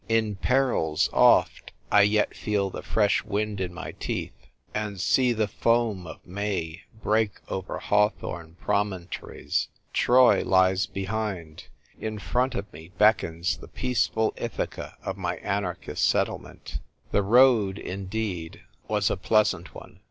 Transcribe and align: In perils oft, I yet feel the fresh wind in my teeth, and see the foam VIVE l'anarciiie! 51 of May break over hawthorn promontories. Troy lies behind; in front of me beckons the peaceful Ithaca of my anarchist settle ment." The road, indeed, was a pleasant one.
In 0.09 0.35
perils 0.35 1.11
oft, 1.13 1.73
I 1.91 2.01
yet 2.01 2.35
feel 2.35 2.71
the 2.71 2.81
fresh 2.81 3.23
wind 3.23 3.61
in 3.61 3.71
my 3.71 3.91
teeth, 3.91 4.33
and 4.73 4.99
see 4.99 5.31
the 5.31 5.47
foam 5.47 6.05
VIVE 6.05 6.05
l'anarciiie! 6.05 6.15
51 6.15 6.15
of 6.15 6.25
May 6.27 6.81
break 7.03 7.31
over 7.51 7.77
hawthorn 7.77 8.57
promontories. 8.59 9.67
Troy 9.93 10.43
lies 10.43 10.87
behind; 10.87 11.65
in 11.99 12.17
front 12.17 12.55
of 12.55 12.73
me 12.73 12.89
beckons 12.97 13.57
the 13.57 13.67
peaceful 13.67 14.33
Ithaca 14.37 14.97
of 15.03 15.17
my 15.17 15.35
anarchist 15.37 16.09
settle 16.09 16.39
ment." 16.39 16.79
The 17.11 17.21
road, 17.21 17.77
indeed, 17.77 18.63
was 18.87 19.11
a 19.11 19.17
pleasant 19.17 19.75
one. 19.75 19.99